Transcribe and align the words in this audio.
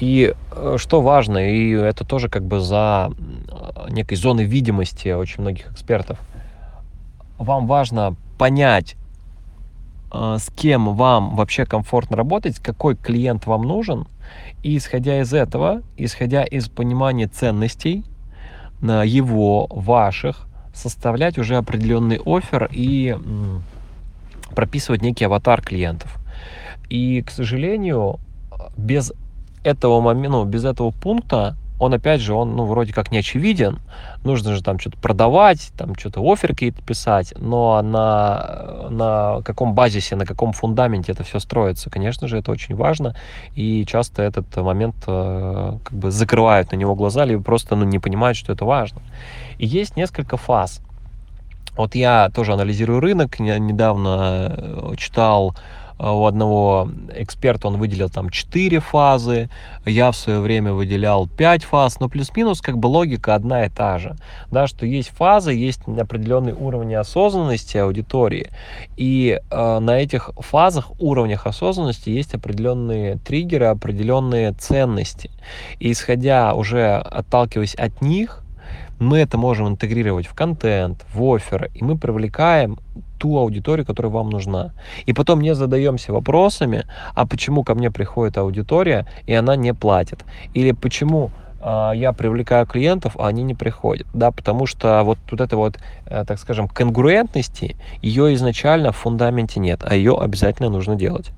И 0.00 0.34
э, 0.52 0.76
что 0.78 1.02
важно, 1.02 1.38
и 1.38 1.72
это 1.72 2.04
тоже 2.04 2.28
как 2.28 2.42
бы 2.42 2.60
за 2.60 3.12
некой 3.90 4.16
зоной 4.16 4.44
видимости 4.44 5.08
очень 5.08 5.42
многих 5.42 5.70
экспертов, 5.70 6.18
вам 7.38 7.66
важно 7.66 8.16
понять, 8.38 8.96
э, 10.12 10.36
с 10.40 10.50
кем 10.56 10.96
вам 10.96 11.36
вообще 11.36 11.66
комфортно 11.66 12.16
работать, 12.16 12.58
какой 12.60 12.96
клиент 12.96 13.46
вам 13.46 13.62
нужен, 13.62 14.08
и 14.62 14.78
исходя 14.78 15.20
из 15.20 15.34
этого, 15.34 15.82
исходя 15.98 16.44
из 16.44 16.68
понимания 16.68 17.28
ценностей, 17.28 18.04
его, 18.82 19.66
ваших, 19.66 20.46
составлять 20.72 21.36
уже 21.36 21.56
определенный 21.56 22.18
офер 22.24 22.66
и 22.72 23.14
прописывать 24.54 25.02
некий 25.02 25.26
аватар 25.26 25.60
клиентов. 25.60 26.16
И, 26.88 27.20
к 27.20 27.30
сожалению, 27.30 28.18
без 28.78 29.12
этого 29.62 30.00
момента, 30.00 30.30
ну, 30.30 30.44
без 30.44 30.64
этого 30.64 30.90
пункта 30.90 31.56
он 31.80 31.94
опять 31.94 32.20
же, 32.20 32.34
он, 32.34 32.56
ну, 32.56 32.66
вроде 32.66 32.92
как 32.92 33.10
не 33.10 33.18
очевиден. 33.18 33.80
Нужно 34.22 34.54
же 34.54 34.62
там 34.62 34.78
что-то 34.78 34.98
продавать, 34.98 35.72
там 35.78 35.94
что-то 35.94 36.20
офер 36.20 36.50
какие-то 36.50 36.82
писать, 36.82 37.32
но 37.38 37.80
на, 37.80 38.86
на 38.90 39.40
каком 39.42 39.74
базисе, 39.74 40.14
на 40.14 40.26
каком 40.26 40.52
фундаменте 40.52 41.12
это 41.12 41.24
все 41.24 41.38
строится, 41.38 41.88
конечно 41.88 42.28
же, 42.28 42.36
это 42.36 42.52
очень 42.52 42.74
важно, 42.74 43.16
и 43.54 43.86
часто 43.86 44.22
этот 44.22 44.54
момент 44.58 44.94
э, 45.06 45.78
как 45.82 45.98
бы 45.98 46.10
закрывают 46.10 46.70
на 46.72 46.76
него 46.76 46.94
глаза, 46.94 47.24
либо 47.24 47.42
просто 47.42 47.76
ну, 47.76 47.86
не 47.86 47.98
понимают, 47.98 48.36
что 48.36 48.52
это 48.52 48.66
важно. 48.66 49.00
И 49.56 49.66
есть 49.66 49.96
несколько 49.96 50.36
фаз. 50.36 50.82
Вот 51.76 51.94
я 51.94 52.30
тоже 52.34 52.52
анализирую 52.52 53.00
рынок, 53.00 53.40
я 53.40 53.58
недавно 53.58 54.54
э, 54.56 54.96
читал 54.96 55.54
а, 56.00 56.14
у 56.14 56.24
одного 56.24 56.88
эксперта 57.14 57.68
он 57.68 57.76
выделил 57.76 58.08
там 58.08 58.30
4 58.30 58.80
фазы, 58.80 59.50
я 59.84 60.10
в 60.10 60.16
свое 60.16 60.40
время 60.40 60.72
выделял 60.72 61.28
5 61.28 61.64
фаз, 61.64 62.00
но 62.00 62.08
плюс-минус 62.08 62.62
как 62.62 62.78
бы 62.78 62.86
логика 62.86 63.34
одна 63.34 63.66
и 63.66 63.68
та 63.68 63.98
же, 63.98 64.16
да, 64.50 64.66
что 64.66 64.86
есть 64.86 65.10
фазы, 65.10 65.52
есть 65.52 65.82
определенный 65.86 66.54
уровень 66.54 66.94
осознанности 66.94 67.76
аудитории, 67.76 68.48
и 68.96 69.38
э, 69.50 69.78
на 69.78 69.98
этих 69.98 70.30
фазах, 70.38 70.90
уровнях 70.98 71.46
осознанности 71.46 72.08
есть 72.08 72.34
определенные 72.34 73.16
триггеры, 73.18 73.66
определенные 73.66 74.52
ценности, 74.52 75.30
и 75.80 75.92
исходя 75.92 76.54
уже 76.54 76.94
отталкиваясь 76.96 77.74
от 77.74 78.00
них, 78.00 78.42
мы 79.00 79.18
это 79.18 79.38
можем 79.38 79.66
интегрировать 79.66 80.26
в 80.26 80.34
контент, 80.34 81.04
в 81.12 81.22
офер, 81.34 81.70
и 81.74 81.82
мы 81.82 81.96
привлекаем 81.96 82.78
ту 83.18 83.38
аудиторию, 83.38 83.86
которая 83.86 84.12
вам 84.12 84.30
нужна. 84.30 84.72
И 85.06 85.12
потом 85.12 85.40
не 85.40 85.54
задаемся 85.54 86.12
вопросами, 86.12 86.84
а 87.14 87.26
почему 87.26 87.64
ко 87.64 87.74
мне 87.74 87.90
приходит 87.90 88.38
аудитория, 88.38 89.06
и 89.26 89.32
она 89.32 89.56
не 89.56 89.74
платит. 89.74 90.24
Или 90.54 90.72
почему 90.72 91.30
э, 91.60 91.92
я 91.94 92.12
привлекаю 92.12 92.66
клиентов, 92.66 93.16
а 93.18 93.28
они 93.28 93.42
не 93.42 93.54
приходят. 93.54 94.06
Да, 94.12 94.30
потому 94.30 94.66
что 94.66 95.02
вот, 95.02 95.18
вот 95.30 95.40
это 95.40 95.56
вот, 95.56 95.78
э, 96.06 96.24
так 96.26 96.38
скажем, 96.38 96.68
конгруентности, 96.68 97.76
ее 98.02 98.34
изначально 98.34 98.92
в 98.92 98.96
фундаменте 98.96 99.60
нет, 99.60 99.80
а 99.82 99.94
ее 99.94 100.18
обязательно 100.18 100.68
нужно 100.68 100.94
делать. 100.94 101.30